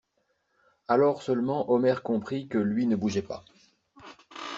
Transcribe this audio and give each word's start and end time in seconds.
Alors 0.87 1.21
seulement 1.21 1.69
Omer 1.69 2.01
comprit 2.01 2.47
que 2.47 2.57
lui 2.57 2.87
ne 2.87 2.95
bougeait 2.95 3.21
pas. 3.21 3.45